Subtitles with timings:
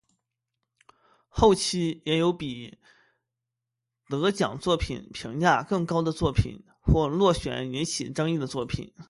[1.27, 2.77] 后期也有比
[4.07, 8.91] 得奖作品评价更高的作品或落选引起争议的作品。